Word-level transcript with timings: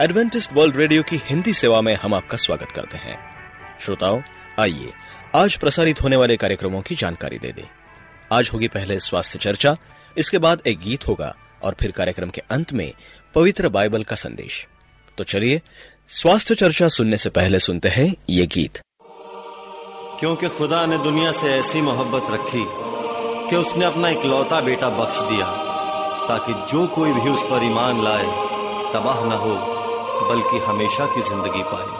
Adventist 0.00 0.52
world 0.52 0.76
radio 0.76 1.02
की 1.02 1.20
हिंदी 1.24 1.52
सेवा 1.52 1.80
में 1.80 1.94
हम 1.94 2.14
आपका 2.14 2.36
स्वागत 2.36 2.72
करते 2.72 2.98
हैं। 2.98 3.18
श्रोताओं, 3.80 4.22
आइए, 4.60 4.92
आज 5.34 5.56
प्रसारित 5.56 6.02
होने 6.02 6.16
वाले 6.16 6.36
कार्यक्रमों 6.36 6.82
की 6.82 6.94
जानकारी 6.94 7.38
दे 7.38 7.52
दें। 7.52 7.68
आज 8.32 8.50
होगी 8.52 8.68
पहले 8.68 9.00
स्वास्थ्य 9.00 9.38
चर्चा, 9.38 9.76
इसके 10.18 10.38
बाद 10.38 10.62
एक 10.66 10.80
गीत 10.80 11.08
होगा 11.08 11.36
और 11.62 11.76
फिर 11.80 11.90
कार्यक्रम 11.90 12.30
के 12.30 12.42
अंत 12.50 12.72
में 12.72 12.92
पवित्र 13.34 13.68
बाइबल 13.68 14.02
का 14.02 14.16
संदेश। 14.16 14.68
तो 15.18 15.24
चलिए, 15.24 15.62
स्वास्थ्य 16.08 16.54
चर्चा 16.54 16.88
सुनने 16.88 17.16
से 17.16 17.30
पहले 17.30 17.58
सुनते 17.58 17.88
हैं 17.88 18.14
ये 18.30 18.46
गीत। 18.46 18.78
क्योंकि 20.20 20.48
खुदा 20.48 20.86
ने 20.86 20.98
दुनिया 20.98 21.32
से 21.32 21.46
ऐसी 21.46 21.80
मोहब्बत 21.80 22.22
रखी 22.30 22.64
कि 23.50 23.56
उसने 23.56 23.84
अपना 23.84 24.08
इकलौता 24.08 24.60
बेटा 24.60 24.88
बख्श 24.88 25.20
दिया, 25.20 25.46
ताकि 26.28 26.52
जो 26.72 26.86
कोई 26.86 27.12
भी 27.12 27.30
उस 27.30 27.42
पर 27.44 27.64
ईमान 27.64 28.04
लाए, 28.04 28.24
तबाह 28.92 29.24
न 29.24 29.32
हो। 29.32 29.79
बल्कि 30.28 30.58
हमेशा 30.66 31.06
की 31.14 31.20
ज़िंदगी 31.28 31.62
पाए 31.72 31.99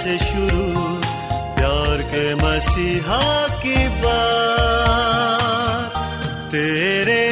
से 0.00 0.18
शुरू 0.18 0.66
प्यार 1.56 2.02
के 2.12 2.34
मसीहा 2.34 3.22
की 3.62 3.88
बात। 4.02 5.92
तेरे 6.52 7.29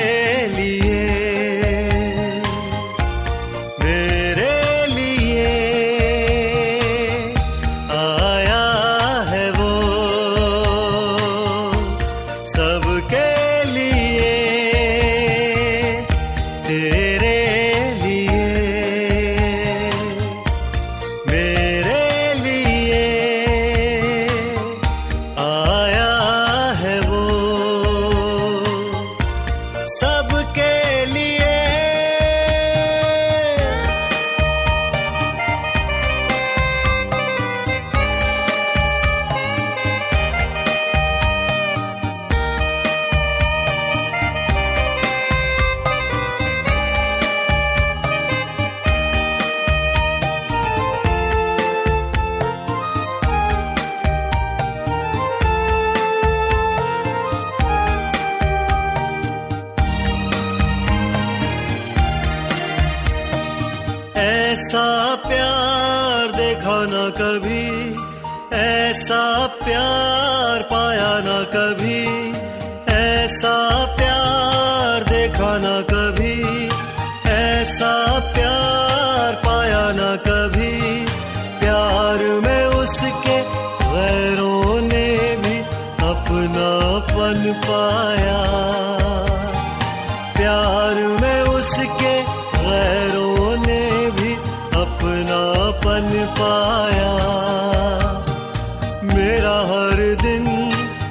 मेरा 99.48 99.60
हर 99.60 100.16
दिन 100.22 100.42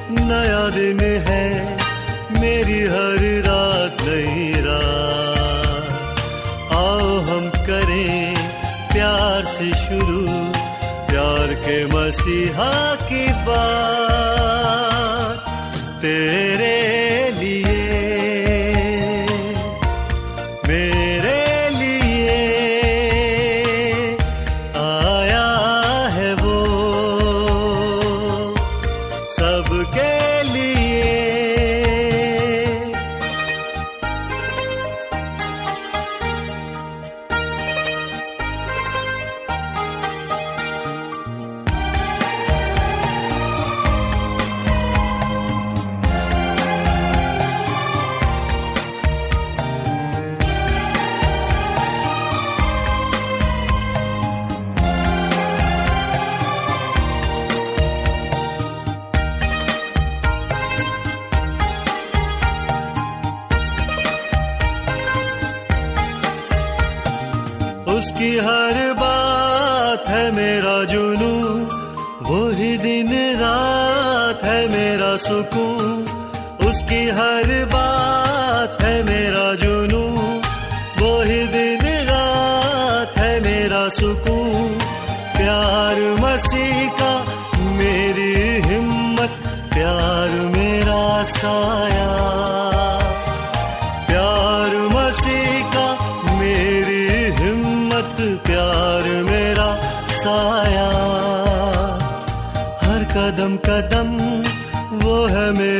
नया 0.10 0.70
दिन 0.70 1.00
है। 1.00 1.78
मेरी 2.40 2.82
हर 2.82 3.24
रात 3.48 3.98
नई 4.02 4.54
रात। 4.58 6.20
आओ 6.74 7.18
हम 7.20 7.50
करें 7.50 8.36
प्यार 8.94 9.46
से 9.46 9.70
शुरू। 9.70 10.28
प्यार 11.08 11.54
के 11.54 11.86
मसीहा 11.86 12.96
की 12.96 13.28
बात। 13.28 14.17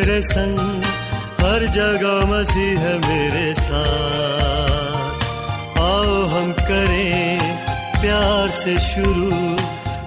मेरे 0.08 0.22
संग, 0.22 0.84
हर 1.42 1.64
जगह 1.68 2.20
मसीह 2.26 2.80
है 2.80 2.92
मेरे 3.00 3.54
साथ। 3.54 5.24
आओ 5.80 6.14
हम 6.26 6.52
करें 6.52 7.40
प्यार 8.02 8.50
से 8.50 8.76
शुरू, 8.80 9.32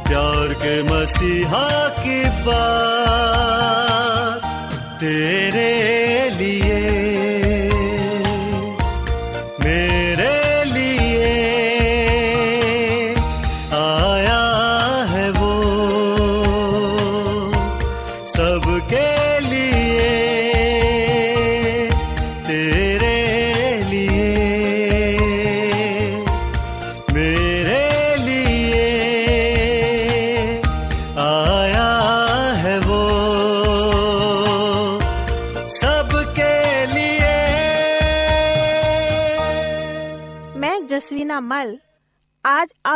प्यार 0.09 0.55
के 0.55 0.77
मसीहा 0.83 1.67
की 1.99 2.21
बात। 2.47 4.41
तेरे 5.01 5.75
लिए 6.31 7.00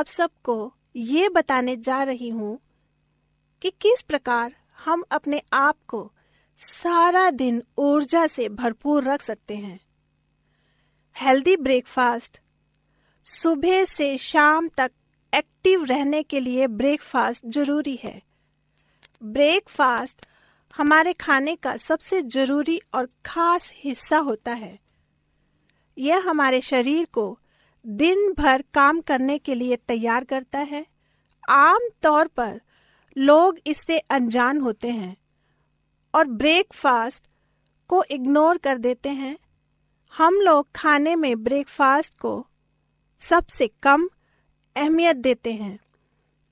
आप 0.05 0.09
सबको 0.09 0.55
ये 0.97 1.29
बताने 1.29 1.77
जा 1.77 2.03
रही 2.03 2.29
हूँ 2.29 2.59
कि 3.63 3.71
किस 3.71 4.01
प्रकार 4.01 4.55
हम 4.85 5.05
अपने 5.11 5.43
आप 5.53 5.77
को 5.89 6.13
सारा 6.59 7.31
दिन 7.31 7.63
ऊर्जा 7.79 8.27
से 8.27 8.49
भरपूर 8.49 9.05
रख 9.05 9.23
सकते 9.23 9.57
हैं। 9.57 9.81
हेल्दी 11.17 11.57
ब्रेकफास्ट, 11.57 12.41
सुबह 13.25 13.85
से 13.85 14.19
शाम 14.19 14.69
तक 14.69 14.93
एक्टिव 15.33 15.85
रहने 15.85 16.23
के 16.23 16.41
लिए 16.41 16.67
ब्रेकफास्ट 16.67 17.47
ज़रूरी 17.47 17.99
है। 18.03 18.23
ब्रेकफास्ट 19.23 20.27
हमारे 20.77 21.13
खाने 21.13 21.57
का 21.57 21.77
सबसे 21.77 22.23
ज़रूरी 22.23 22.81
और 22.95 23.09
खास 23.25 23.71
हिस्सा 23.75 24.19
होता 24.19 24.53
है। 24.53 24.79
यह 25.99 26.29
हमारे 26.29 26.61
शरीर 26.61 27.07
को 27.13 27.39
दिन 27.85 28.33
भर 28.33 28.63
काम 28.75 29.01
करने 29.01 29.39
के 29.39 29.55
लिए 29.55 29.77
तैयार 29.79 30.25
करता 30.25 30.59
है। 30.61 30.85
आम 31.49 31.89
तौर 32.03 32.27
पर 32.27 32.61
लोग 33.17 33.59
इससे 33.67 33.99
अनजान 33.99 34.61
होते 34.61 34.91
हैं 34.91 35.17
और 36.15 36.27
ब्रेकफास्ट 36.27 37.23
को 37.91 38.03
इग्नोर 38.11 38.59
कर 38.59 38.79
देते 38.79 39.09
हैं। 39.09 39.37
हम 40.13 40.35
लोग 40.35 40.69
खाने 40.75 41.15
में 41.17 41.43
ब्रेकफास्ट 41.45 42.19
को 42.19 42.47
सबसे 43.23 43.69
कम 43.83 44.09
अहमियत 44.77 45.17
देते 45.17 45.53
हैं। 45.53 45.79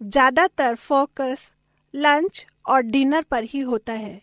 ज़्यादातर 0.01 0.75
फोकस 0.75 1.51
लंच 1.95 2.47
और 2.67 2.83
डिनर 2.83 3.23
पर 3.23 3.45
ही 3.45 3.61
होता 3.61 3.93
है। 3.93 4.21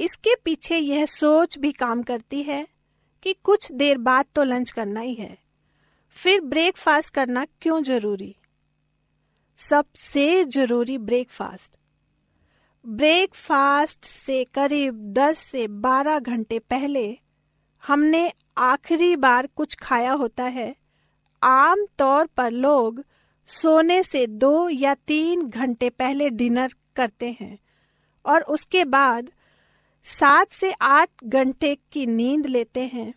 इसके 0.00 0.34
पीछे 0.44 0.78
यह 0.78 1.06
सोच 1.06 1.58
भी 1.58 1.72
काम 1.72 2.02
करती 2.02 2.42
है 2.42 2.66
कि 3.22 3.32
कुछ 3.44 3.70
देर 3.72 3.98
बाद 3.98 4.26
तो 4.34 4.44
लंच 4.44 4.70
करना 4.70 5.00
ही 5.00 5.14
है। 5.14 5.36
फिर 6.16 6.40
ब्रेकफास्ट 6.40 7.14
करना 7.14 7.44
क्यों 7.60 7.82
ज़रूरी? 7.82 8.36
सबसे 9.60 10.44
ज़रूरी 10.44 10.98
ब्रेकफास्ट 10.98 11.76
ब्रेकफास्ट 12.86 14.04
से 14.04 14.44
करीब 14.44 14.94
10 15.12 15.38
से 15.38 15.68
12 15.68 16.18
घंटे 16.18 16.58
पहले 16.58 17.18
हमने 17.86 18.32
आखिरी 18.56 19.16
बार 19.16 19.46
कुछ 19.46 19.74
खाया 19.74 20.12
होता 20.12 20.44
है। 20.44 20.74
आम 21.42 21.86
तौर 21.98 22.26
पर 22.26 22.50
लोग 22.50 23.04
सोने 23.46 24.02
से 24.02 24.26
दो 24.26 24.68
या 24.68 24.94
तीन 24.94 25.48
घंटे 25.48 25.90
पहले 25.90 26.30
डिनर 26.30 26.74
करते 26.96 27.36
हैं 27.40 27.58
और 28.24 28.42
उसके 28.42 28.84
बाद 28.84 29.30
सात 30.04 30.52
से 30.52 30.72
आठ 30.72 31.10
घंटे 31.24 31.78
की 31.92 32.06
नींद 32.06 32.46
लेते 32.46 32.80
हैं। 32.80 33.14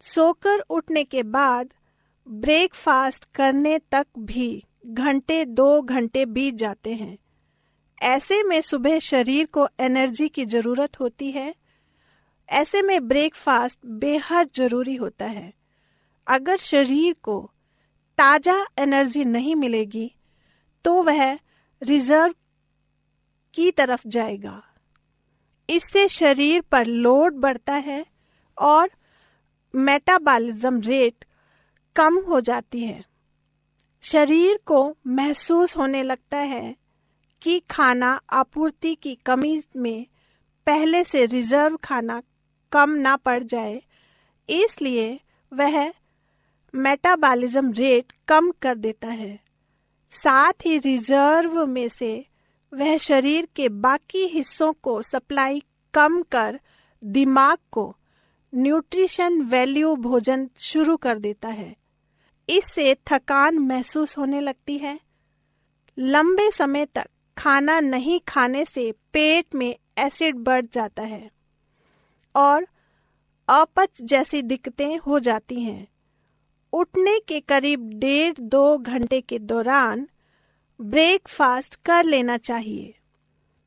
सोकर 0.00 0.58
उठने 0.58 1.04
के 1.04 1.22
बाद 1.22 1.72
ब्रेकफास्ट 2.26 3.24
करने 3.34 3.78
तक 3.92 4.06
भी 4.18 4.62
घंटे 4.86 5.44
दो 5.44 5.80
घंटे 5.82 6.24
बीत 6.26 6.54
जाते 6.54 6.94
हैं। 6.94 7.16
ऐसे 7.98 8.42
में 8.42 8.60
सुबह 8.60 8.98
शरीर 8.98 9.46
को 9.46 9.68
एनर्जी 9.80 10.28
की 10.28 10.44
ज़रूरत 10.46 11.00
होती 11.00 11.30
है। 11.30 11.54
ऐसे 12.48 12.82
में 12.82 13.06
ब्रेकफास्ट 13.08 13.78
बेहद 13.86 14.50
ज़रूरी 14.54 14.94
होता 14.96 15.26
है। 15.26 15.52
अगर 16.26 16.56
शरीर 16.56 17.14
को 17.22 17.38
ताज़ा 18.18 18.64
एनर्जी 18.78 19.24
नहीं 19.24 19.54
मिलेगी 19.56 20.10
तो 20.84 21.02
वह 21.02 21.38
रिज़र्व 21.82 22.34
की 23.54 23.70
तरफ़ 23.70 24.06
जाएगा। 24.06 24.62
इससे 25.68 26.06
शरीर 26.08 26.60
पर 26.62 26.86
लोड 26.86 27.34
बढ़ता 27.36 27.74
है 27.74 28.04
और 28.58 28.90
मेटाबॉलिज्म 29.74 30.80
रेट 30.80 31.24
कम 31.96 32.18
हो 32.28 32.40
जाती 32.40 32.80
है। 32.80 33.04
शरीर 34.04 34.58
को 34.66 34.96
महसूस 35.06 35.76
होने 35.76 36.02
लगता 36.02 36.38
है 36.38 36.74
कि 37.42 37.58
खाना 37.70 38.10
आपूर्ति 38.30 38.94
की 38.94 39.14
कमी 39.26 39.62
में 39.76 40.06
पहले 40.66 41.02
से 41.04 41.24
रिज़र्व 41.26 41.76
खाना 41.76 42.20
कम 42.72 42.90
ना 42.90 43.16
पड़ 43.16 43.42
जाए, 43.42 43.82
इसलिए 44.48 45.18
वह 45.52 45.92
मेटाबॉलिज्म 46.74 47.72
रेट 47.72 48.12
कम 48.28 48.50
कर 48.62 48.74
देता 48.76 49.08
है। 49.08 49.38
साथ 50.12 50.66
ही 50.66 50.78
रिज़र्व 50.78 51.64
में 51.66 51.88
से 51.88 52.26
वह 52.72 52.96
शरीर 52.98 53.48
के 53.56 53.68
बाकी 53.68 54.26
हिस्सों 54.26 54.72
को 54.72 55.00
सप्लाई 55.02 55.62
कम 55.94 56.20
कर 56.22 56.60
दिमाग 57.02 57.58
को 57.70 57.94
न्यूट्रिशन 58.52 59.40
वैल्यू 59.42 59.94
भोजन 59.96 60.48
शुरू 60.58 60.96
कर 60.96 61.18
देता 61.18 61.48
है। 61.48 61.74
इससे 62.48 62.94
थकान 63.06 63.58
महसूस 63.58 64.16
होने 64.18 64.40
लगती 64.40 64.78
है। 64.78 64.98
लंबे 65.98 66.50
समय 66.50 66.86
तक 66.86 67.06
खाना 67.38 67.80
नहीं 67.80 68.20
खाने 68.28 68.64
से 68.64 68.92
पेट 69.12 69.54
में 69.54 69.76
एसिड 69.98 70.36
बढ़ 70.36 70.66
जाता 70.72 71.02
है 71.02 71.30
और 72.34 72.66
अपच 73.48 74.02
जैसी 74.02 74.42
दिक्कतें 74.42 74.96
हो 74.96 75.18
जाती 75.18 75.60
हैं। 75.60 75.86
उठने 76.72 77.18
के 77.20 77.40
करीब 77.40 77.90
डेढ़ 77.94 78.34
दो 78.40 78.78
घंटे 78.78 79.20
के 79.20 79.38
दौरान 79.38 80.08
ब्रेकफास्ट 80.80 81.74
कर 81.84 82.04
लेना 82.04 82.36
चाहिए। 82.36 82.94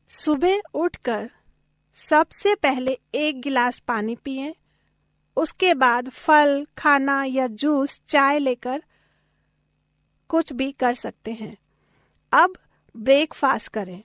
सुबह 0.10 0.62
उठकर 0.74 1.30
सबसे 1.96 2.56
पहले 2.56 2.98
एक 3.16 3.42
गिलास 3.42 3.80
पानी 3.80 4.16
पिए 4.16 4.56
उसके 5.40 5.74
बाद 5.74 6.10
फल, 6.10 6.68
खाना 6.78 7.24
या 7.24 7.48
जूस, 7.48 8.02
चाय 8.08 8.40
लेकर 8.40 8.84
कुछ 10.30 10.54
भी 10.54 10.72
कर 10.72 10.94
सकते 10.94 11.34
हैं। 11.34 11.58
अब 12.32 12.54
ब्रेकफास्ट 12.98 13.68
करें। 13.68 14.04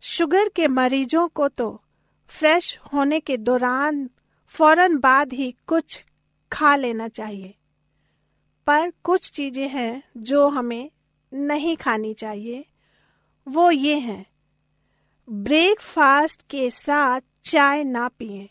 शुगर 0.00 0.48
के 0.48 0.68
मरीजों 0.68 1.28
को 1.28 1.48
तो 1.48 1.82
फ्रेश 2.26 2.78
होने 2.92 3.20
के 3.20 3.36
दौरान 3.36 4.10
फ़ौरन 4.48 4.98
बाद 4.98 5.32
ही 5.32 5.56
कुछ 5.66 6.04
खा 6.52 6.76
लेना 6.76 7.08
चाहिए। 7.08 7.54
पर 8.66 8.92
कुछ 9.04 9.30
चीज़ें 9.30 9.68
हैं 9.68 10.02
जो 10.16 10.48
हमें 10.48 10.90
नहीं 11.34 11.76
खानी 11.76 12.14
चाहिए। 12.14 12.64
वो 13.48 13.70
ये 13.70 13.98
हैं। 13.98 14.26
ब्रेकफास्ट 15.30 16.42
के 16.50 16.70
साथ 16.70 17.20
चाय 17.44 17.84
ना 17.84 18.08
पिए। 18.08 18.50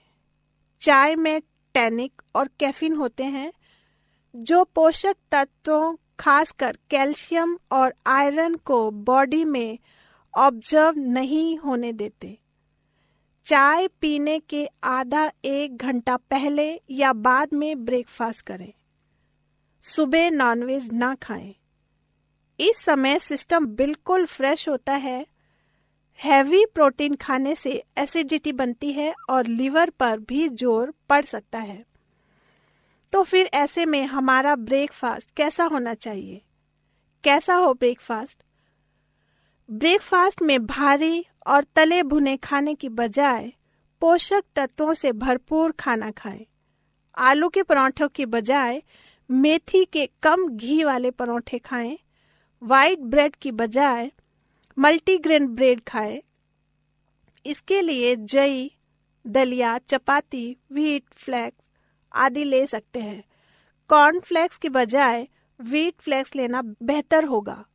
चाय 0.82 1.16
में 1.16 1.42
टैनिक 1.74 2.22
और 2.36 2.50
कैफीन 2.60 2.94
होते 2.94 3.24
हैं, 3.24 3.54
जो 4.36 4.64
पोषक 4.64 5.16
तत्वों, 5.32 5.96
खासकर 6.20 6.78
कैल्शियम 6.90 7.58
और 7.72 7.94
आयरन 8.06 8.56
को 8.56 8.92
बॉडी 8.92 9.46
में 9.46 9.80
ऑब्ज़र्व 10.38 11.00
नहीं 11.00 11.58
होने 11.58 11.94
देते। 11.94 12.38
चाय 13.46 13.88
पीने 13.88 14.40
के 14.40 14.70
आधा 14.84 15.32
एक 15.46 15.78
घंटा 15.78 16.18
पहले 16.18 16.82
या 16.92 17.14
बाद 17.14 17.50
में 17.54 17.86
ब्रेकफास्ट 17.86 18.42
करें। 18.42 18.74
सुबह 19.82 20.32
नॉनवेज 20.32 20.90
ना 20.94 21.16
खाएँ। 21.16 21.56
इस 22.60 22.78
समय 22.78 23.20
सिस्टम 23.20 23.66
बिल्कुल 23.66 24.26
फ्रेश 24.26 24.70
होता 24.70 24.94
है 24.94 25.26
हैवी 26.24 26.66
प्रोटीन 26.66 27.16
खाने 27.16 27.56
से 27.56 27.84
एसिडिटी 27.98 28.52
बनती 28.52 28.92
है 28.92 29.14
और 29.30 29.46
लीवर 29.46 29.90
पर 29.90 30.20
भी 30.20 30.50
ज़ोर 30.50 30.94
पड़ 31.10 31.26
सकता 31.26 31.60
है। 31.60 31.86
तो 33.14 33.24
फिर 33.24 33.50
ऐसे 33.54 33.86
में 33.86 34.06
हमारा 34.06 34.56
ब्रेकफास्ट 34.56 35.32
कैसा 35.38 35.64
होना 35.64 35.94
चाहिए? 35.94 36.42
कैसा 37.24 37.56
हो 37.56 37.74
ब्रेकफास्ट? 37.74 38.38
ब्रेकफास्ट 39.72 40.42
में 40.42 40.66
भारी 40.66 41.26
और 41.48 41.66
तले 41.76 42.04
भुने 42.04 42.38
खाने 42.38 42.76
की 42.76 42.90
बजाय 42.90 43.52
पोषक 44.02 44.44
तत्वों 44.56 44.94
से 44.94 45.12
भरपूर 45.12 45.72
खाना 45.72 46.12
खाएँ। 46.12 46.46
आलू 47.18 47.50
के 47.50 47.64
पराठों 47.64 48.08
की 48.08 48.26
बजाय 48.26 48.84
मेथी 49.30 49.86
के 49.86 50.10
कम 50.24 50.48
घी 50.48 50.84
वाले 50.84 51.12
पराठे 51.12 51.58
खाएँ। 51.58 51.98
वाइट 52.62 53.00
ब्रेड 53.00 53.36
की 53.36 53.52
बजाय 53.52 54.12
मल्टीग्रेन 54.80 55.48
ब्रेड 55.48 55.82
खाएँ। 55.82 56.22
इसके 57.46 57.82
लिए 57.82 58.16
जई, 58.16 58.72
दलिया, 59.28 59.78
चपाती 59.78 60.58
व्हीट 60.72 61.04
फ्लेक्स 61.12 61.58
आदि 62.14 62.44
ले 62.44 62.66
सकते 62.66 63.00
हैं। 63.00 63.24
कॉर्न 63.88 64.20
फ्लेक्स 64.20 64.58
की 64.58 64.70
बजाय 64.70 65.28
व्हीट 65.62 65.96
फ्लेक्स 66.00 66.36
लेना 66.36 66.62
बेहतर 66.62 67.24
होगा। 67.24 67.66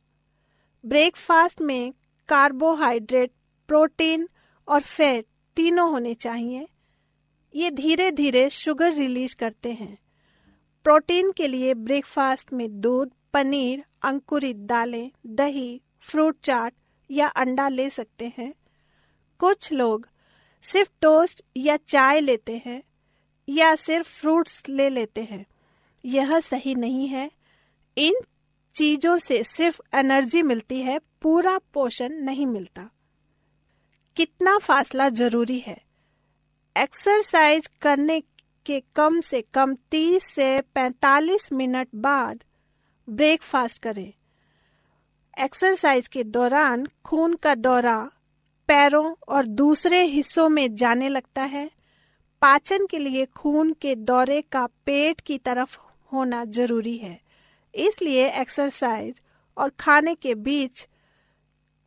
ब्रेकफास्ट 0.85 1.61
में 1.61 1.93
कार्बोहाइड्रेट 2.27 3.31
प्रोटीन 3.67 4.29
और 4.67 4.81
फैट 4.81 5.25
तीनों 5.55 5.89
होने 5.89 6.13
चाहिए। 6.13 6.67
ये 7.55 7.71
धीरे 7.71 8.11
धीरे 8.11 8.49
शुगर 8.49 8.93
रिलीज़ 8.93 9.35
करते 9.35 9.71
हैं। 9.71 9.97
प्रोटीन 10.83 11.31
के 11.31 11.47
लिए 11.47 11.73
ब्रेकफास्ट 11.73 12.53
में 12.53 12.81
दूध, 12.81 13.11
पनीर, 13.33 13.83
अंकुरित 14.01 14.55
दालें, 14.55 15.11
दही 15.25 15.81
फ्रूट 15.99 16.37
चाट 16.43 16.73
या 17.11 17.27
अंडा 17.27 17.69
ले 17.69 17.89
सकते 17.89 18.33
हैं। 18.37 18.53
कुछ 19.39 19.71
लोग 19.71 20.09
सिर्फ़ 20.61 20.91
टोस्ट 21.01 21.41
या 21.57 21.77
चाय 21.77 22.19
लेते 22.19 22.61
हैं 22.65 22.83
या 23.49 23.75
सिर्फ़ 23.75 24.07
फ्रूट्स 24.07 24.63
ले 24.69 24.89
लेते 24.89 25.23
हैं। 25.23 25.45
यह 26.05 26.39
सही 26.39 26.75
नहीं 26.75 27.07
है। 27.07 27.31
इन 27.97 28.13
चीज़ों 28.75 29.17
से 29.17 29.43
सिर्फ़ 29.43 29.81
एनर्जी 29.95 30.41
मिलती 30.41 30.81
है, 30.81 30.99
पूरा 31.21 31.59
पोषण 31.73 32.09
नहीं 32.09 32.47
मिलता। 32.47 32.89
कितना 34.15 34.57
फासला 34.57 35.09
ज़रूरी 35.09 35.59
है? 35.59 35.81
एक्सरसाइज 36.77 37.67
करने 37.81 38.21
के 38.65 38.83
कम 38.95 39.21
से 39.21 39.41
कम 39.41 39.75
30 39.75 40.23
से 40.23 40.61
45 40.61 41.51
मिनट 41.51 41.87
बाद 41.95 42.43
ब्रेकफास्ट 43.09 43.83
करें। 43.83 44.13
एक्सरसाइज 45.39 46.07
के 46.07 46.23
दौरान 46.23 46.87
खून 47.05 47.33
का 47.33 47.55
दौरा 47.55 48.11
पैरों 48.67 49.15
और 49.27 49.45
दूसरे 49.45 50.03
हिस्सों 50.03 50.49
में 50.49 50.75
जाने 50.75 51.09
लगता 51.09 51.43
है। 51.43 51.71
पाचन 52.41 52.85
के 52.85 52.97
लिए 52.97 53.25
खून 53.25 53.73
के 53.73 53.95
दौरे 53.95 54.41
का 54.41 54.67
पेट 54.85 55.21
की 55.21 55.37
तरफ़ 55.37 55.77
होना 56.13 56.45
ज़रूरी 56.45 56.97
है। 56.97 57.21
इसलिए 57.75 58.29
एक्सरसाइज 58.29 59.21
और 59.57 59.69
खाने 59.69 60.15
के 60.15 60.35
बीच 60.35 60.87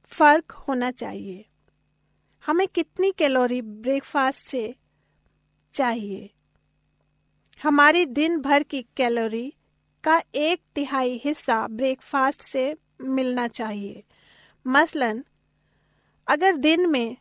फ़र्क 0.05 0.51
होना 0.51 0.91
चाहिए। 0.91 1.45
हमें 2.47 2.69
कितनी 2.69 3.13
कैलोरी 3.19 3.63
ब्रेकफास्ट 3.63 4.47
से 4.47 4.75
चाहिए? 5.75 6.31
हमारी 7.63 8.07
दिन 8.07 8.41
भर 8.41 8.63
की 8.63 8.87
कैलोरी 8.97 9.55
का 10.05 10.23
एक 10.35 10.63
तिहाई 10.75 11.21
हिस्सा 11.25 11.69
ब्रेकफास्ट 11.69 12.43
से 12.43 12.77
मिलना 13.01 13.47
चाहिए। 13.49 14.03
मसलन, 14.67 15.25
अगर 16.27 16.57
दिन 16.57 16.89
में 16.91 17.17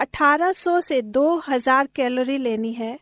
1800 0.00 0.80
से 0.80 1.00
2000 1.02 1.86
कैलोरी 1.86 2.38
लेनी 2.38 2.72
है 2.72 2.98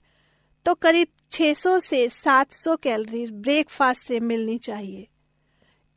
तो 0.66 0.74
करीब 0.74 1.08
600 1.32 1.78
से 1.80 2.08
700 2.08 2.76
कैलोरी 2.76 3.26
ब्रेकफास्ट 3.26 4.06
से 4.06 4.20
मिलनी 4.20 4.56
चाहिए। 4.58 5.06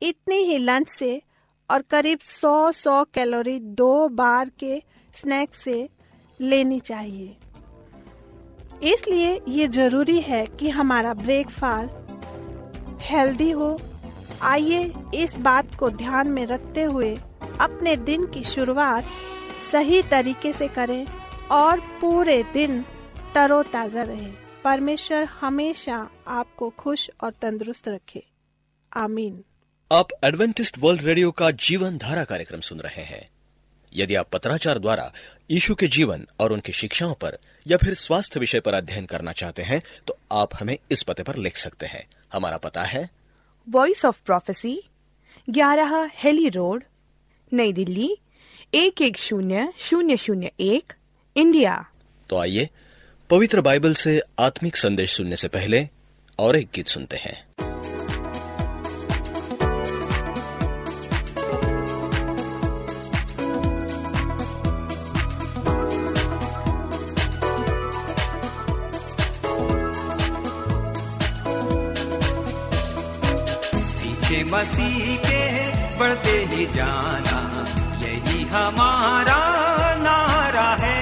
इतनी 0.01 0.35
ही 0.35 0.57
लंच 0.57 0.89
से 0.89 1.21
और 1.69 1.81
करीब 1.81 2.19
100-100 2.19 3.03
कैलोरी 3.13 3.59
दो 3.59 4.07
बार 4.09 4.49
के 4.59 4.81
स्नैक 5.13 5.55
से 5.55 5.89
लेनी 6.39 6.79
चाहिए। 6.79 7.35
इसलिए 8.83 9.39
ये 9.47 9.67
ज़रूरी 9.67 10.19
है 10.21 10.45
कि 10.49 10.69
हमारा 10.69 11.13
ब्रेकफास्ट 11.13 13.01
हेल्दी 13.01 13.49
हो 13.51 13.73
आइए 14.41 14.93
इस 15.13 15.35
बात 15.35 15.75
को 15.75 15.89
ध्यान 15.89 16.27
में 16.27 16.45
रखते 16.45 16.81
हुए 16.81 17.15
अपने 17.61 17.95
दिन 17.95 18.25
की 18.25 18.43
शुरुआत 18.43 19.09
सही 19.71 20.01
तरीके 20.01 20.53
से 20.53 20.67
करें 20.67 21.05
और 21.51 21.79
पूरे 21.79 22.43
दिन 22.43 22.81
तरोताजा 23.35 24.03
रहे। 24.03 24.31
परमेश्वर 24.63 25.23
हमेशा 25.23 26.09
आपको 26.27 26.69
खुश 26.69 27.09
और 27.23 27.31
तंदुरुस्त 27.31 27.87
रखे। 27.87 28.23
आमीन। 28.93 29.43
आप 29.91 30.07
एडवेंटिस्ट 30.23 30.77
वर्ल्ड 30.79 31.01
रेडियो 31.01 31.31
का 31.31 31.51
जीवन 31.51 31.97
धारा 31.97 32.23
कार्यक्रम 32.23 32.59
सुन 32.59 32.79
रहे 32.79 33.03
हैं। 33.03 33.29
यदि 33.93 34.15
आप 34.15 34.29
पत्राचार 34.29 34.79
द्वारा 34.79 35.11
यीशु 35.51 35.75
के 35.75 35.87
जीवन 35.87 36.27
और 36.39 36.53
उनकी 36.53 36.71
शिक्षाओं 36.71 37.13
पर 37.13 37.37
या 37.67 37.77
फिर 37.77 37.93
स्वास्थ्य 37.93 38.39
विषय 38.39 38.59
पर 38.59 38.73
अध्ययन 38.73 39.05
करना 39.05 39.31
चाहते 39.31 39.63
हैं 39.63 39.81
तो 40.07 40.17
आप 40.31 40.49
हमें 40.61 40.77
इस 40.91 41.03
पते 41.03 41.23
पर 41.23 41.35
लिख 41.35 41.57
सकते 41.57 41.85
हैं। 41.85 42.07
हमारा 42.33 42.57
पता 42.57 42.83
है 42.83 43.09
वॉइस 43.71 44.05
ऑफ़ 44.05 44.21
प्रोफेसी 44.25 44.83
ग्यारह 45.49 46.11
हेली 46.13 46.49
रोड, 46.49 46.83
नई 47.53 47.73
दिल्ली, 47.73 48.17
एक 48.73 49.01
एक 49.01 49.17
शून्य 49.17 49.73
शून्य 49.79 50.17
शून्य 50.17 50.51
एक, 50.59 50.93
इंडिया। 51.35 51.89
तो 52.29 52.37
आइए 52.37 52.69
पवित्र 53.29 53.61
बाइबल 53.61 53.93
से 53.93 54.21
आत्मिक 54.39 54.77
संदेश 54.77 55.11
सुनने 55.11 55.35
से 55.35 55.47
पहले 55.47 55.89
और 56.39 56.55
एक 56.55 56.69
गीत 56.75 56.87
सुनते 56.87 57.17
हैं। 57.17 57.48
मसीह 74.43 75.15
के 75.25 75.41
बढ़ते 75.99 76.35
ही 76.49 76.65
जाना, 76.65 77.39
यही 77.99 78.43
हमारा 78.43 79.39
नारा 79.97 80.69
है। 80.81 81.01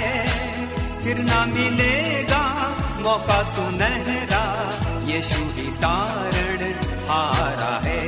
फिर 1.03 1.17
ना 1.20 1.46
मिलेगा 1.46 2.44
मौका 3.01 3.41
सुनहरा, 3.44 4.44
यीशु 5.03 5.41
ही 5.56 5.67
तारण 5.84 6.63
हारा 7.10 7.74
है। 7.84 8.01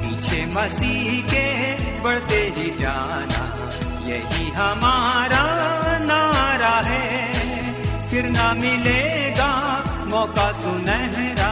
पीछे 0.00 0.40
मसीह 0.46 1.22
के 1.22 1.46
बढ़ते 2.02 2.40
ही 2.56 2.70
जाना, 2.80 3.42
यही 4.06 4.50
हमारा 4.50 5.44
नारा 6.04 6.76
है। 6.86 7.06
फिर 8.10 8.30
ना 8.30 8.52
मिलेगा 8.54 9.50
मौका 10.06 10.52
सुनहरा 10.52 11.50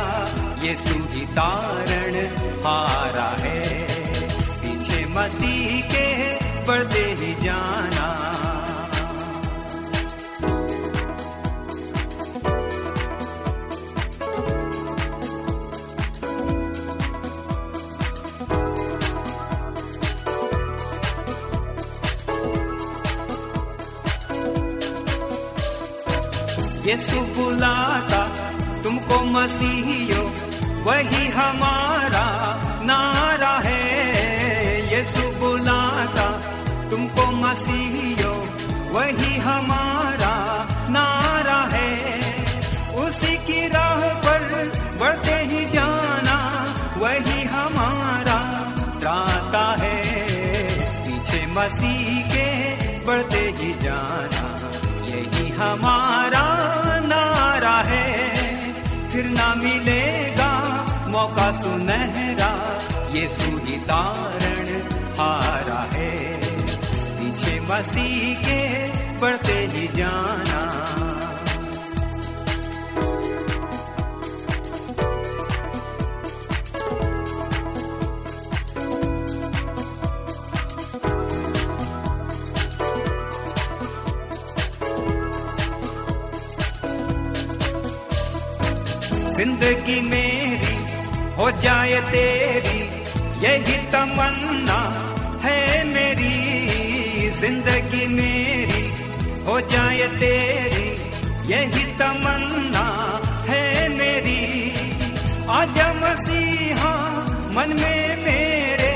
यीशु 0.62 0.95
ही 1.12 1.27
तारण 1.27 2.15
हारा 2.67 3.29
है। 3.41 3.61
पीछे 4.62 5.05
मसीह 5.05 5.81
के 5.93 6.07
बढ़ते 6.67 7.05
ही 7.21 7.35
जाना। 7.45 8.09
यीशु 26.88 27.21
बुलाता 27.37 28.23
तुमको 28.83 29.17
मसीहियो 29.25 29.98
वही 30.88 31.26
हमारा 31.37 31.77
यीशु 63.18 63.50
ही 63.66 63.76
तारण 63.87 64.68
हारा 65.18 65.80
है। 65.92 66.10
पीछे 67.18 67.54
मसीह 67.70 68.34
के 68.44 68.60
बढ़ते 69.20 69.58
ही 69.72 69.87
जाना। 69.96 70.60
ज़िंदगी 89.38 90.00
मेरी 90.10 90.76
हो 91.34 91.50
जाए 91.62 92.00
तेरी 92.12 92.88
यही 93.42 93.76
तमन्ना 93.90 94.78
है 95.42 95.85
मेरी, 95.85 97.30
ज़िंदगी 97.30 98.07
मेरी, 98.07 98.83
हो 99.45 99.61
जाए 99.61 100.09
तेरी। 100.21 100.88
यही 101.52 101.85
तमन्ना 101.97 102.87
है 103.49 103.88
मेरी। 103.88 104.40
आजा 105.50 105.92
मसीहा 105.92 106.92
मन 107.57 107.68
में 107.68 108.25
मेरे, 108.25 108.92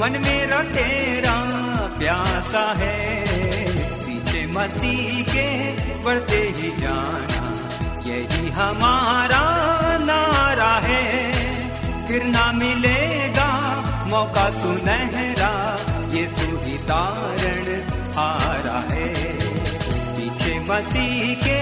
मन 0.00 0.18
मेरा 0.20 0.62
तेरा 0.62 1.34
प्यासा 1.98 2.74
है। 2.78 3.26
पीछे 3.98 4.46
मसीह 4.46 5.22
के 5.22 5.48
बढ़ते 6.04 6.42
ही 6.56 6.70
जाना, 6.80 7.42
यही 8.06 8.48
हमारा 8.50 9.42
नारा 10.00 10.72
है। 10.84 11.04
फिर 12.08 12.24
ना 12.24 12.52
मिलेगा 12.52 13.11
मौका 14.12 14.50
सुनहरा 14.50 15.52
ये 16.14 16.24
सुही 16.28 16.78
तारण 16.78 17.68
हारा 18.16 18.78
है। 18.90 19.08
पीछे 20.16 20.58
मसीह 20.60 21.34
के 21.44 21.58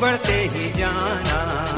बढ़ते 0.00 0.38
ही 0.52 0.72
जाना। 0.78 1.73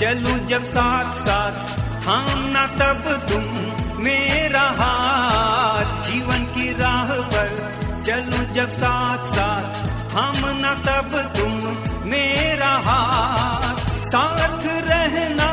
चलूँ 0.00 0.38
जब 0.38 0.64
साथ 0.64 1.12
साथ। 1.12 1.52
थामना 2.06 2.66
तब 2.66 3.28
तुम 3.28 3.44
मेरा 4.04 4.62
हाथ। 4.62 6.10
जीवन 6.10 6.44
की 6.44 6.72
राह 6.72 7.04
पर 7.04 7.48
चलू 8.06 8.54
जब 8.54 8.68
साथ 8.70 9.18
साथ। 9.18 9.86
थामना 10.14 10.74
तब 10.74 11.32
तुम 11.38 11.52
मेरा 12.10 12.72
हाथ। 12.84 13.76
साथ 14.06 14.66
रहना 14.66 15.50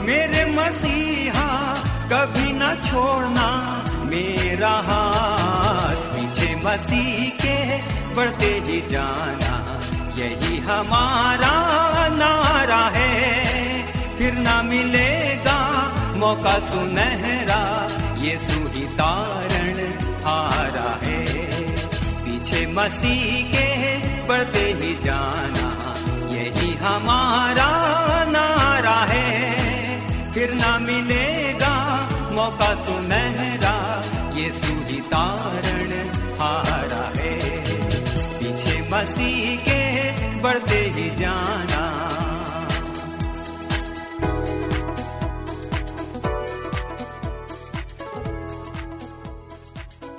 मेरे 0.00 0.44
मसीहा। 0.44 1.74
कभी 2.12 2.52
न 2.52 2.82
छोड़ना 2.86 3.48
मेरा 4.04 4.74
हाथ। 4.88 5.96
पीछे 5.96 6.54
मसीह 6.64 7.30
के 7.30 7.78
बढ़ते 8.14 8.62
ही 8.66 8.80
जाना। 8.90 9.80
यही 10.16 10.58
हमारा 10.58 11.54
नारा 12.08 12.90
है। 12.98 13.19
फिर 14.30 14.38
ना 14.38 14.60
मिलेगा। 14.62 15.58
मौका 16.16 16.52
सुनहरा 16.60 17.62
ये 18.16 18.34
ही 18.74 18.84
तारण 18.98 19.78
हारा 20.26 20.90
है। 21.02 21.22
पीछे 22.24 22.60
मसीह 22.66 23.24
के 23.46 23.66
बढ़ते 24.28 24.64
ही 24.80 24.92
जाना, 25.04 25.66
यही 26.34 26.70
हमारा 26.76 27.68
नारा 28.28 28.98
है। 29.04 29.28
फिर 30.32 30.54
ना 30.54 30.78
मिलेगा, 30.78 31.74
मौका 32.32 32.74
सुनहरा 32.84 33.76
ये 34.36 34.48
ही 34.90 35.00
तारण 35.10 35.69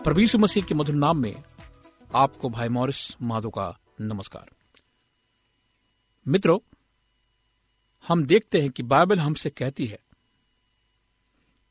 प्रभु 0.04 0.38
मसीह 0.38 0.64
के 0.64 0.74
मधुर 0.74 0.96
नाम 0.96 1.18
में 1.18 1.44
आपको 2.16 2.50
भाई 2.50 2.70
मॉरिस 2.70 3.22
माधो 3.22 3.50
का 3.50 3.80
नमस्कार। 4.02 4.50
मित्रों, 6.28 6.60
हम 8.08 8.26
देखते 8.26 8.62
हैं 8.62 8.70
कि 8.70 8.84
बाइबल 8.84 9.20
हमसे 9.20 9.50
कहती 9.50 9.86
है 9.86 10.00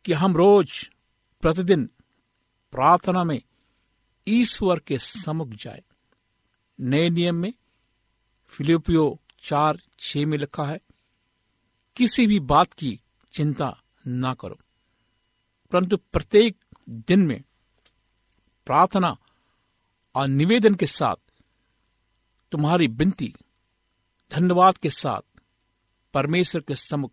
कि 0.05 0.13
हम 0.13 0.37
रोज 0.37 0.91
प्रतिदिन 1.41 1.91
प्रार्थना 2.73 3.25
में 3.25 3.43
ईश्वर 4.29 4.79
के 4.79 4.99
समुख 4.99 5.49
जाए। 5.49 5.83
नए 6.81 7.11
नियम 7.11 7.35
में 7.35 7.53
फिलिपियो 8.49 9.21
चार 9.41 9.81
छ 9.99 10.17
में 10.17 10.39
लिखा 10.39 10.65
है, 10.65 10.81
किसी 11.97 12.27
भी 12.27 12.41
बात 12.41 12.73
की 12.73 13.01
चिंता 13.33 13.83
ना 14.07 14.35
करो। 14.35 14.59
परंतु 15.73 15.97
प्रत्येक 15.97 16.65
दिन 16.89 17.27
में 17.27 17.43
प्रार्थना 18.71 19.17
और 20.15 20.29
निवेदन 20.29 20.75
के 20.75 20.87
साथ, 20.87 21.17
तुम्हारी 22.53 22.87
विनती 22.87 23.35
धन्यवाद 24.31 24.79
के 24.79 24.91
साथ 24.91 25.41
परमेश्वर 26.15 26.61
के 26.61 26.75
सम्मुख 26.75 27.13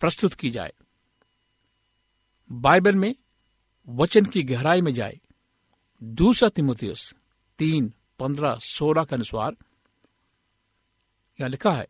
प्रस्तुत 0.00 0.34
की 0.34 0.50
जाए। 0.50 0.72
बाइबल 2.52 2.94
में 2.94 3.14
वचन 3.88 4.24
की 4.24 4.42
गहराई 4.42 4.80
में 4.80 4.94
जाए। 4.94 5.20
दूसरा 6.02 6.48
तिमोथियस 6.48 7.14
तीन, 7.58 7.92
पंद्रह, 8.18 8.58
सोलह 8.58 9.04
के 9.04 9.14
अनुसार 9.14 9.56
यह 11.40 11.46
लिखा 11.46 11.72
है, 11.72 11.88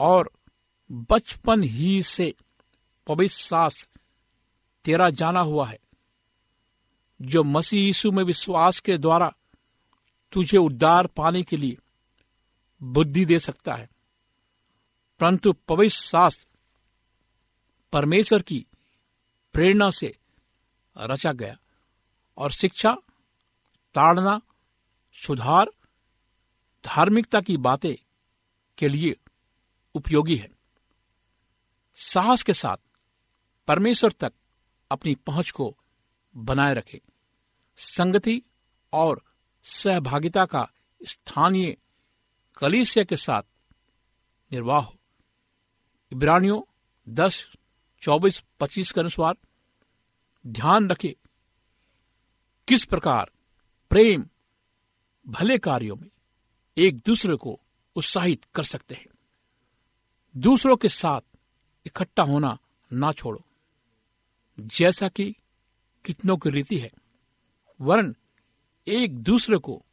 और 0.00 0.30
बचपन 0.92 1.62
ही 1.62 2.02
से 2.02 2.34
पवित्र 3.06 3.34
सास 3.34 3.88
तेरा 4.84 5.10
जाना 5.10 5.40
हुआ 5.40 5.68
है। 5.68 5.78
जो 7.22 7.44
मसीह 7.44 7.80
यीशु 7.80 8.12
में 8.12 8.24
विश्वास 8.24 8.80
के 8.80 8.98
द्वारा 8.98 9.34
तुझे 10.32 10.58
उद्धार 10.58 11.06
पाने 11.06 11.42
के 11.42 11.56
लिए 11.56 11.76
बुद्धि 12.82 13.24
दे 13.24 13.38
सकता 13.38 13.74
है। 13.74 13.88
परंतु 15.20 15.52
पवित्र 15.52 15.94
शास्त्र 15.94 16.46
परमेश्वर 17.92 18.42
की 18.42 18.66
प्रेरणा 19.52 19.90
से 19.90 20.18
रचा 20.98 21.32
गया 21.32 21.58
और 22.36 22.52
शिक्षा, 22.52 22.96
ताड़ना, 23.94 24.40
सुधार, 25.12 25.66
धार्मिकता 26.84 27.40
की 27.40 27.56
बातें 27.56 27.94
के 28.78 28.88
लिए 28.88 29.16
उपयोगी 29.94 30.36
है। 30.36 30.50
साहस 31.94 32.42
के 32.42 32.54
साथ 32.54 32.76
परमेश्वर 33.66 34.12
तक 34.12 34.32
अपनी 34.90 35.14
पहुँच 35.14 35.50
को 35.50 35.76
बनाए 36.36 36.74
रखे। 36.74 37.00
संगति 37.80 38.42
और 38.92 39.22
सहभागिता 39.62 40.46
का 40.46 40.70
स्थानीय 41.08 41.76
कलीसिया 42.58 43.04
के 43.04 43.16
साथ 43.16 43.42
निर्वाह 44.52 44.80
हो। 44.80 44.94
इब्रानियों 46.12 46.62
दस, 47.14 47.52
चौबीस, 48.00 48.42
पच्चीस 48.60 48.92
के 48.92 49.00
अनुसार 49.00 49.34
ध्यान 50.46 50.88
रखे 50.88 51.16
किस 52.68 52.84
प्रकार 52.84 53.30
प्रेम 53.90 54.26
भले 55.28 55.58
कार्यों 55.58 55.96
में 55.96 56.10
एक 56.78 56.98
दूसरे 56.98 57.36
को 57.36 57.60
उत्साहित 57.96 58.46
कर 58.54 58.64
सकते 58.64 58.94
हैं। 58.94 59.06
दूसरों 60.36 60.76
के 60.76 60.88
साथ 60.88 61.20
इकट्ठा 61.86 62.22
होना 62.22 62.58
ना 62.92 63.12
छोड़ो। 63.12 63.44
जैसा 64.60 65.08
कि 65.08 65.36
कितनों 66.04 66.36
की 66.36 66.50
रीति 66.50 66.78
है 66.78 66.90
वरन 67.80 68.16
एक 68.86 69.18
दूसरे 69.18 69.58
को 69.58 69.84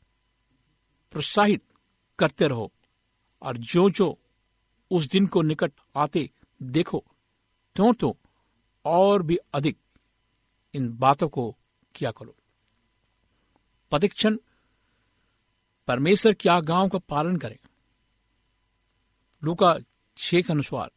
प्रोत्साहित 1.11 1.63
करते 2.19 2.47
रहो 2.47 2.71
और 3.41 3.57
जो 3.57 3.89
जो 3.89 4.19
उस 4.91 5.07
दिन 5.07 5.27
को 5.27 5.41
निकट 5.41 5.71
आते 5.95 6.29
देखो 6.61 7.03
तो 7.75 7.93
तो 7.93 8.17
और 8.85 9.23
भी 9.23 9.37
अधिक 9.53 9.77
इन 10.73 10.97
बातों 10.97 11.29
को 11.29 11.57
किया 11.95 12.11
करो। 12.11 12.35
प्रतिक्षण 13.89 14.37
परमेश्वर 15.87 16.33
की 16.33 16.49
आज्ञाओं 16.49 16.89
का 16.89 16.99
पालन 16.99 17.37
करें। 17.37 17.57
लूका 19.43 19.73
के 20.17 20.41
अनुसार, 20.41 20.91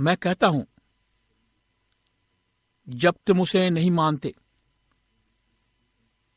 मैं 0.00 0.16
कहता 0.16 0.46
हूँ, 0.46 0.66
जब 2.88 3.14
तुम 3.26 3.40
उसे 3.40 3.70
नहीं 3.70 3.90
मानते 3.90 4.34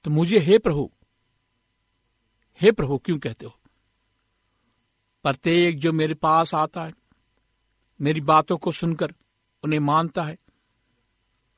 तो 0.03 0.11
मुझे 0.11 0.39
हे 0.39 0.57
प्रभु 0.57 0.91
हे 2.61 2.71
प्रभु 2.71 2.97
क्यों 2.97 3.19
कहते 3.19 3.45
हो? 3.45 3.57
प्रत्येक 5.23 5.79
जो 5.79 5.91
मेरे 5.93 6.13
पास 6.13 6.53
आता 6.55 6.83
है, 6.83 6.93
मेरी 8.01 8.21
बातों 8.21 8.57
को 8.57 8.71
सुनकर 8.71 9.13
उन्हें 9.63 9.79
मानता 9.79 10.23
है, 10.23 10.37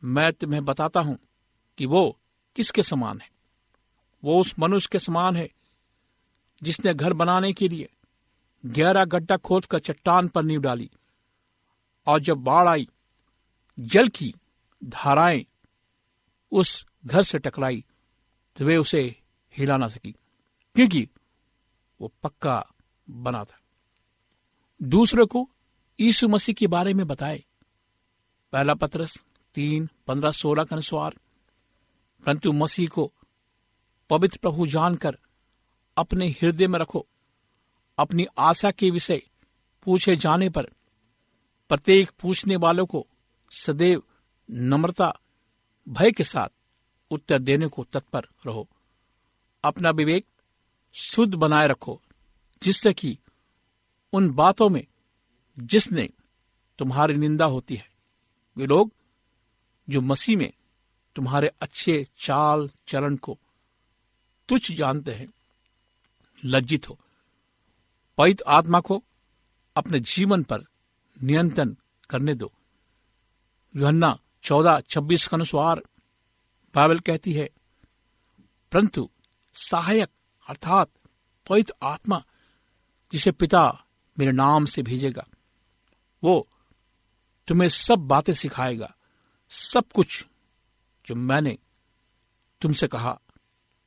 मैं 0.03 0.33
तुम्हें 0.33 0.65
बताता 0.65 0.99
हूँ 0.99 1.17
कि 1.77 1.85
वो 1.85 2.19
किसके 2.55 2.83
समान 2.83 3.21
है? 3.21 3.29
वो 4.23 4.41
उस 4.41 4.55
मनुष्य 4.59 4.89
के 4.91 4.99
समान 4.99 5.35
है 5.35 5.49
जिसने 6.63 6.93
घर 6.93 7.13
बनाने 7.13 7.53
के 7.53 7.67
लिए 7.67 7.89
गहरा 8.65 9.05
गड्ढा 9.05 9.37
खोद 9.37 9.65
कर 9.65 9.79
चट्टान 9.79 10.27
पर 10.27 10.43
नींव 10.43 10.61
डाली 10.61 10.91
और 12.07 12.19
जब 12.19 12.37
बाढ़ 12.37 12.67
आई, 12.67 12.89
जल 13.79 14.07
की 14.07 14.33
धाराएँ 14.83 15.45
उस 16.51 16.85
घर 17.05 17.23
से 17.23 17.39
टकराई। 17.39 17.85
तो 18.55 18.65
वे 18.65 18.77
उसे 18.77 19.21
हिला 19.57 19.77
ना 19.77 19.87
सकी। 19.87 20.11
क्योंकि 20.75 21.09
वो 22.01 22.13
पक्का 22.23 22.71
बना 23.09 23.43
था। 23.43 23.59
दूसरे 24.81 25.25
को 25.25 25.49
यीशु 25.99 26.27
मसीह 26.27 26.55
के 26.55 26.67
बारे 26.67 26.93
में 26.93 27.07
बताए। 27.07 27.43
पहला 28.51 28.73
पत्रस 28.73 29.23
तीन, 29.55 29.89
पंद्रह, 30.07 30.31
सोलह 30.31 30.63
के 30.63 30.75
अनुसार 30.75 31.15
परंतु 32.25 32.51
मसीह 32.51 32.89
को 32.89 33.13
पवित्र 34.09 34.39
प्रभु 34.41 34.67
जानकर 34.67 35.17
अपने 35.97 36.29
हृदय 36.29 36.67
में 36.67 36.79
रखो। 36.79 37.07
अपनी 37.97 38.25
आशा 38.37 38.71
के 38.71 38.89
विषय 38.89 39.21
पूछे 39.83 40.15
जाने 40.15 40.49
पर 40.49 40.63
प्रत्येक 41.69 42.11
पूछने 42.21 42.55
वालों 42.55 42.85
को 42.85 43.07
सदैव 43.51 44.03
नम्रता, 44.51 45.19
भय 45.89 46.11
के 46.11 46.23
साथ 46.23 46.47
उत्तर 47.13 47.39
देने 47.39 47.67
को 47.67 47.83
तत्पर 47.83 48.27
रहो। 48.45 48.67
अपना 49.63 49.89
विवेक 49.89 50.25
शुद्ध 50.93 51.35
बनाए 51.35 51.67
रखो, 51.67 52.01
जिससे 52.63 52.93
कि 52.93 53.17
उन 54.13 54.29
बातों 54.29 54.69
में 54.69 54.85
जिसने 55.59 56.09
तुम्हारी 56.79 57.13
निंदा 57.13 57.45
होती 57.45 57.75
है, 57.75 57.89
वे 58.57 58.65
लोग 58.65 58.91
जो 59.89 60.01
मसीह 60.01 60.37
में 60.37 60.53
तुम्हारे 61.15 61.47
अच्छे 61.61 62.07
चाल 62.19 62.69
चलन 62.87 63.15
को 63.15 63.37
तुच्छ 64.49 64.71
जानते 64.71 65.11
हैं, 65.11 65.33
लज्जित 66.45 66.89
हो। 66.89 66.99
पवित्र 68.17 68.43
आत्मा 68.47 68.79
को 68.79 69.03
अपने 69.75 69.99
जीवन 69.99 70.43
पर 70.43 70.61
नियंत्रण 71.23 71.75
करने 72.09 72.33
दो। 72.33 72.51
चौदह 74.43 74.81
छब्बीस 74.89 75.27
के 75.27 75.35
अनुसार 75.35 75.81
बाइबल 76.75 76.99
कहती 76.99 77.33
है, 77.33 77.49
परंतु 78.71 79.09
सहायक 79.55 80.09
अर्थात 80.47 80.89
पवित्र 81.47 81.73
आत्मा 81.83 82.23
जिसे 83.13 83.31
पिता 83.31 83.63
मेरे 84.17 84.31
नाम 84.31 84.65
से 84.65 84.83
भेजेगा, 84.83 85.25
वो 86.23 86.47
तुम्हें 87.47 87.69
सब 87.69 88.07
बातें 88.07 88.33
सिखाएगा, 88.33 88.93
सब 89.51 89.91
कुछ 89.95 90.25
जो 91.07 91.15
मैंने 91.15 91.57
तुमसे 92.61 92.87
कहा, 92.87 93.19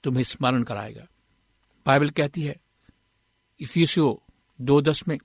तुम्हें 0.05 0.25
स्मरण 0.25 0.63
कराएगा। 0.63 1.07
बाइबल 1.87 2.11
कहती 2.11 2.43
है 2.43 2.57
इफिसियो 3.61 4.23
दो 4.61 4.81
दस 4.81 5.03
में, 5.09 5.19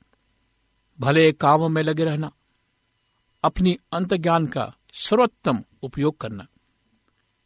भले 0.99 1.31
कामों 1.31 1.69
में 1.69 1.81
लगे 1.83 2.05
रहना, 2.05 2.31
अपनी 3.43 3.77
अंत 3.93 4.13
ज्ञान 4.13 4.45
का 4.47 4.73
सर्वोत्तम 4.93 5.63
उपयोग 5.83 6.19
करना। 6.19 6.47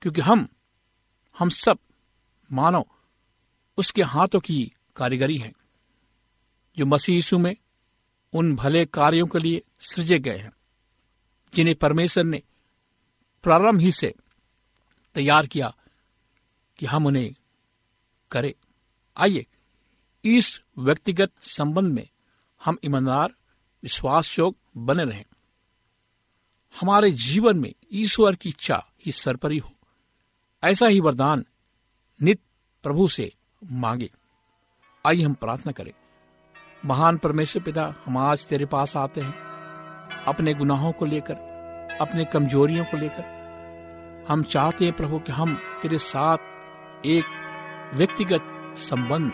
क्योंकि 0.05 0.21
हम 0.21 0.49
हम 1.39 1.49
सब 1.49 1.77
मानव 2.51 2.85
उसके 3.77 4.01
हाथों 4.01 4.39
की 4.39 4.73
कारीगरी 4.95 5.37
है, 5.37 5.53
जो 6.77 6.85
मसीह 6.85 7.15
यीशु 7.15 7.39
में 7.39 7.55
उन 8.33 8.55
भले 8.55 8.85
कार्यों 8.85 9.27
के 9.27 9.39
लिए 9.39 9.61
सृजे 9.79 10.19
गए 10.19 10.37
हैं, 10.37 10.51
जिन्हें 11.53 11.75
परमेश्वर 11.75 12.23
ने 12.23 12.43
प्रारंभ 13.43 13.81
ही 13.81 13.91
से 13.91 14.15
तैयार 15.15 15.47
किया 15.47 15.75
कि 16.79 16.85
हम 16.85 17.05
उन्हें 17.05 17.35
करें। 18.31 18.53
आइए, 19.17 19.45
इस 20.23 20.61
व्यक्तिगत 20.77 21.31
संबंध 21.41 21.93
में 21.93 22.09
हम 22.65 22.77
ईमानदार 22.85 23.33
विश्वास 23.83 24.39
योग 24.39 24.55
बने 24.77 25.05
रहें। 25.05 25.25
हमारे 26.81 27.11
जीवन 27.11 27.59
में 27.59 27.73
ईश्वर 27.91 28.35
की 28.35 28.49
इच्छा 28.49 28.91
ही 29.05 29.11
सरपरी 29.11 29.57
हो। 29.57 29.74
ऐसा 30.65 30.87
ही 30.87 30.99
वरदान 30.99 31.45
नित 32.21 32.39
प्रभु 32.83 33.07
से 33.07 33.33
मांगे। 33.71 34.11
आइए 35.05 35.23
हम 35.23 35.33
प्रार्थना 35.33 35.71
करें। 35.71 35.93
महान 36.85 37.17
परमेश्वर 37.17 37.63
पिता, 37.63 37.93
हम 38.05 38.17
आज 38.17 38.45
तेरे 38.45 38.65
पास 38.65 38.97
आते 38.97 39.21
हैं। 39.21 39.39
अपने 40.27 40.53
गुनाहों 40.53 40.91
को 40.91 41.05
लेकर, 41.05 41.35
अपने 42.01 42.25
कमजोरियों 42.25 42.85
को 42.85 42.97
लेकर, 42.97 43.35
हम 44.29 44.43
चाहते 44.43 44.85
हैं 44.85 44.95
प्रभु 44.95 45.19
कि 45.19 45.31
हम 45.31 45.59
तेरे 45.81 45.97
साथ 45.97 46.37
एक 47.05 47.25
व्यक्तिगत 47.93 48.41
संबंध 48.77 49.31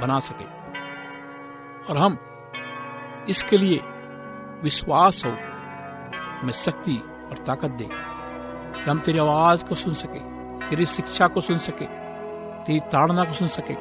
बना 0.00 0.20
सके। 0.20 0.44
और 1.84 1.96
हम 1.96 2.18
इसके 3.28 3.58
लिए 3.58 3.80
विश्वास 4.62 5.24
हो, 5.24 5.30
हमें 6.40 6.52
शक्ति 6.52 6.96
और 7.30 7.44
ताकत 7.46 7.70
दे 7.70 7.88
कि 8.84 8.90
हम 8.90 9.00
तेरी 9.00 9.18
आवाज़ 9.18 9.64
को 9.64 9.74
सुन 9.74 9.94
सके। 9.94 10.29
तेरी 10.70 10.86
शिक्षा 10.86 11.28
को 11.28 11.40
सुन 11.40 11.58
सके, 11.58 11.86
तेरी 12.64 12.80
ताड़ना 12.80 13.24
को 13.24 13.32
सुन 13.32 13.48
सके। 13.48 13.74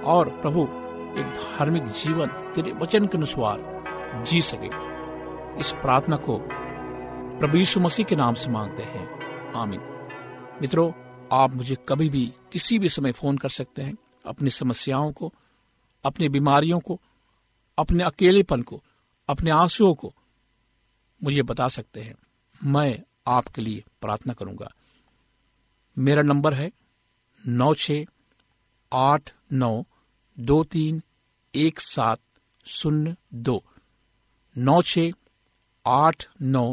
और 0.00 0.28
प्रभु, 0.28 0.62
एक 1.20 1.26
धार्मिक 1.26 1.84
जीवन 1.84 2.26
तेरे 2.26 2.72
वचन 2.72 3.06
के 3.06 3.18
अनुसार 3.18 3.74
जी 4.26 4.42
सके। 4.42 4.94
इस 5.60 5.72
प्रार्थना 5.72 6.16
को 6.16 6.38
प्रभु 7.38 7.56
यीशु 7.56 7.80
मसीह 7.80 8.06
के 8.06 8.16
नाम 8.16 8.34
से 8.34 8.50
मांगते 8.50 8.82
हैं। 8.82 9.24
आमीन। 9.52 9.80
मित्रों, 10.60 10.92
आप 11.32 11.54
मुझे 11.54 11.76
कभी 11.88 12.10
भी 12.10 12.32
किसी 12.52 12.78
भी 12.78 12.88
समय 12.88 13.12
फ़ोन 13.12 13.36
कर 13.36 13.48
सकते 13.48 13.82
हैं, 13.82 13.96
अपनी 14.26 14.50
समस्याओं 14.50 15.12
को, 15.12 15.32
अपनी 16.04 16.28
बीमारियों 16.28 16.80
को, 16.80 17.00
अपने 17.78 18.04
अकेलेपन 18.04 18.62
को, 18.62 18.82
अपने 19.28 19.50
आंसुओं 19.50 19.94
को 19.94 20.12
मुझे 21.24 21.42
बता 21.42 21.68
सकते 21.68 22.02
हैं। 22.02 22.14
मैं 22.64 22.98
आपके 23.26 23.62
लिए 23.62 23.84
प्रार्थना 24.00 24.32
करूँगा। 24.32 24.72
मेरा 25.96 26.22
नंबर 26.22 26.54
है 26.54 26.70
नौ 27.44 27.72
छ 27.76 27.92
आठ 28.92 29.30
नौ 29.52 29.72
दो 30.38 30.62
तीन 30.72 31.02
एक 31.54 31.80
सात 31.80 32.20
शून्य 32.66 33.14
दो। 33.48 33.62
नौ 34.56 34.80
छ 34.82 35.10
आठ 35.86 36.26
नौ 36.56 36.64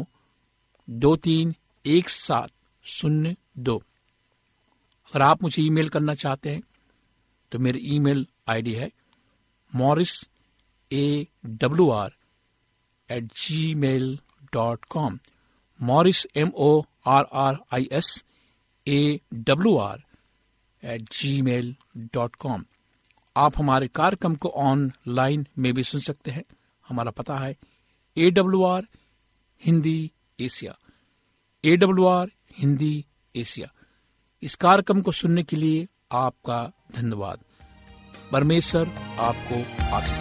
दो 0.88 1.14
तीन 1.26 1.54
एक 1.84 2.08
सात 2.08 2.50
शून्य 2.84 3.36
दो। 3.58 3.76
अगर 3.76 5.22
आप 5.22 5.42
मुझे 5.42 5.62
ईमेल 5.62 5.88
करना 5.88 6.14
चाहते 6.14 6.50
हैं 6.50 6.62
तो 7.52 7.58
मेरी 7.58 7.80
ईमेल 7.94 8.26
आईडी 8.48 8.72
है 8.74 8.90
Morris 9.72 10.12
A 10.90 11.26
W 11.46 11.88
R 11.90 12.10
at 13.08 13.32
gmail 13.76 14.18
dot 14.54 14.84
com. 14.90 15.18
Morris 15.80 16.26
M 16.36 16.50
O 16.56 16.70
R 17.06 17.26
R 17.44 17.56
I 17.74 17.88
S 17.92 18.12
A 18.86 19.20
W 19.34 19.76
R 19.76 20.02
at 20.82 21.02
gmail 21.42 21.74
dot 21.96 22.36
com 22.36 22.64
आप 23.36 23.58
हमारे 23.58 23.88
कार्यक्रम 23.88 24.34
को 24.34 24.48
ऑनलाइन 24.48 25.46
में 25.58 25.72
भी 25.74 25.82
सुन 25.82 26.00
सकते 26.00 26.30
हैं। 26.30 26.44
हमारा 26.88 27.10
पता 27.10 27.36
है 27.36 27.56
A 28.16 28.30
W 28.30 28.64
R 28.64 28.86
Hindi 29.62 30.10
Asia. 30.40 30.74
A 31.64 31.76
W 31.76 32.06
R 32.06 32.30
Hindi 32.58 33.04
Asia. 33.36 33.68
इस 34.42 34.54
कार्यक्रम 34.54 35.00
को 35.00 35.12
सुनने 35.12 35.42
के 35.42 35.56
लिए 35.56 35.86
आपका 36.12 36.72
धन्यवाद। 36.96 37.38
परमेश्वर 38.32 38.88
आपको 39.18 39.86
आशीष 39.96 40.20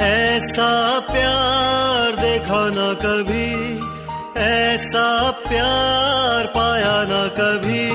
ऐसा 0.00 1.00
प्यार 1.00 2.16
देखा 2.16 2.68
न 2.70 2.94
कभी। 2.94 3.73
ऐसा 4.36 5.30
प्यार 5.30 6.46
पाया 6.46 6.96
ना 7.02 7.22
कभी, 7.38 7.86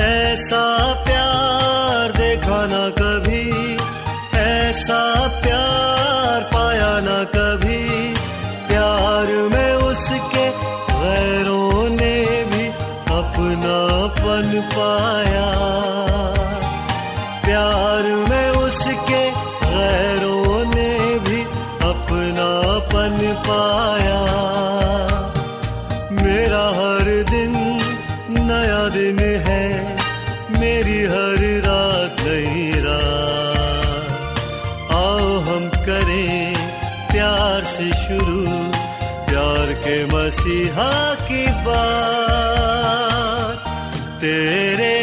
ऐसा 0.00 0.64
प्यार 1.04 2.12
देखा 2.12 2.60
ना 2.66 2.88
कभी, 2.98 3.76
ऐसा 4.38 5.02
प्यार 5.42 6.42
पाया 6.54 6.92
ना 7.00 7.18
कभी, 7.34 8.14
प्यार 8.68 9.26
में 9.26 9.74
उसके 9.74 10.46
गैरों 10.92 11.88
ने 11.88 12.16
भी 12.44 12.66
अपना 13.18 13.78
पन 14.20 14.48
पाया। 14.76 15.48
प्यार 17.44 18.02
में 18.02 18.50
उसके 18.50 19.22
गैरों 19.64 20.64
ने 20.74 21.18
भी 21.18 21.42
अपना 21.90 22.50
पन 22.92 23.18
पाया। 23.48 24.07
हम 35.58 35.68
करें 35.68 36.54
प्यार 37.10 37.64
से 37.64 37.86
शुरू 38.02 38.42
प्यार 39.28 39.72
के 39.84 39.96
मसीहा 40.06 40.90
की 41.30 41.46
बात। 41.66 43.64
तेरे 44.20 44.94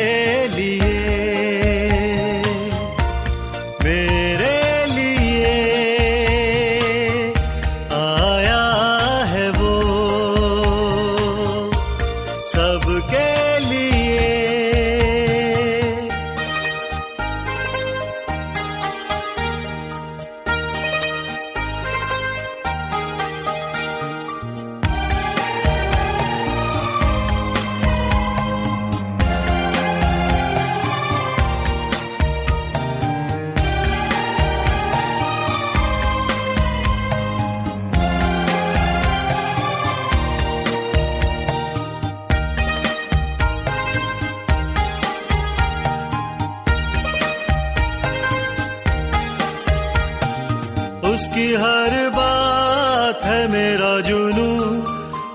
उसकी 51.35 51.53
हर 51.53 51.93
बात 52.09 53.23
है 53.23 53.39
मेरा 53.51 53.93
जुनू 53.99 54.51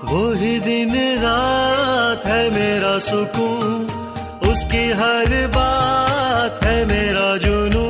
वही 0.09 0.53
दिन 0.59 0.93
रात 1.21 2.25
है 2.25 2.39
मेरा 2.49 2.93
सुकून। 2.99 3.85
उसकी 4.49 4.81
हर 4.91 5.35
बात 5.47 6.63
है 6.63 6.73
मेरा 6.85 7.27
जुनू 7.37 7.85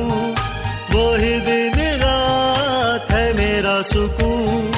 वही 0.92 1.32
दिन 1.40 1.80
रात 2.02 3.10
है 3.10 3.24
मेरा 3.32 3.80
सुकून। 3.92 4.70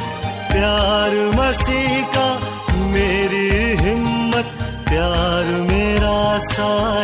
प्यार 0.52 1.18
मसीह 1.34 2.02
का 2.14 2.28
मेरी 2.94 3.46
हिम्मत, 3.82 4.46
प्यार 4.88 5.52
मेरा 5.70 6.16
साया 6.44 7.03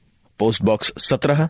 post 0.41 0.63
box 0.63 0.93
सत्रह 0.97 1.49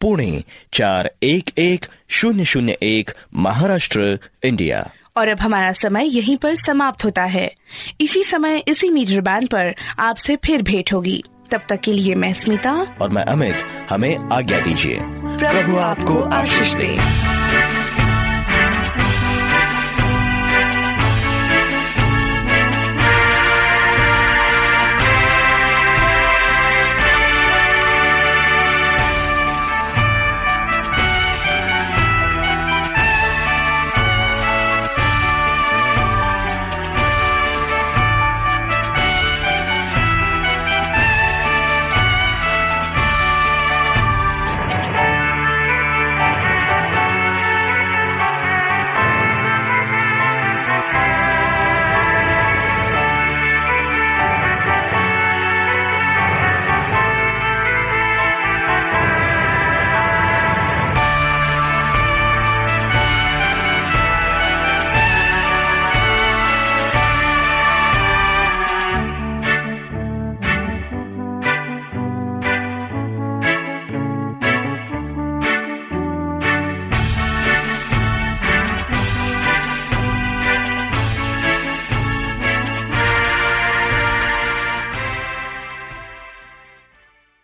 पुणे 0.00 0.44
चार 0.72 1.10
एक 1.22 1.50
एक 1.58 1.86
शून्य 2.08 2.44
शून्य 2.44 2.78
एक 2.82 3.10
महाराष्ट्र 3.34 4.18
इंडिया। 4.44 4.90
और 5.16 5.28
अब 5.28 5.40
हमारा 5.40 5.72
समय 5.72 6.16
यहीं 6.16 6.36
पर 6.36 6.54
समाप्त 6.54 7.04
होता 7.04 7.24
है। 7.24 7.54
इसी 8.00 8.22
समय 8.22 8.62
इसी 8.68 8.88
मीटर 8.90 9.20
बैंड 9.20 9.48
पर 9.48 9.74
आपसे 9.98 10.36
फिर 10.36 10.62
भेंट 10.62 10.92
होगी। 10.92 11.24
तब 11.50 11.60
तक 11.68 11.80
के 11.80 11.92
लिए 11.92 12.14
मैं 12.14 12.32
स्मिता 12.32 12.86
और 13.02 13.08
मैं 13.08 13.24
अमित 13.24 13.58
हमें 13.90 14.18
आज्ञा 14.32 14.60
दीजिए। 14.60 14.96
प्रभु 15.38 15.76
आपको 15.76 16.22
आशीष 16.22 16.74
दे। 16.74 16.96